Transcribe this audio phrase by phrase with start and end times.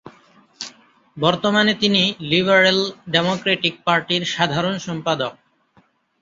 [1.17, 2.01] বর্তমানে তিনি
[2.31, 2.79] liberal
[3.13, 5.33] democratic পার্টির সাধারণ সম্পাদক।